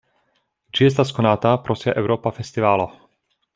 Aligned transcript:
Ĝi 0.77 0.87
estas 0.91 1.11
konata 1.17 1.53
pro 1.67 1.77
sia 1.83 1.95
Eŭropa 2.03 2.35
festivalo. 2.41 2.91